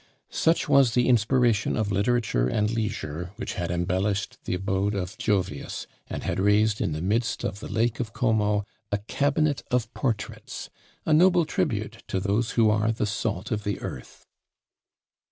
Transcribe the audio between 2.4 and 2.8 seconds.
and